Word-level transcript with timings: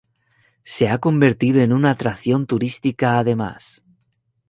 Se 0.63 0.89
ha 0.89 0.97
convertido 0.97 1.61
en 1.61 1.71
una 1.73 1.91
atracción 1.91 2.47
turística 2.47 3.19
además. 3.19 3.83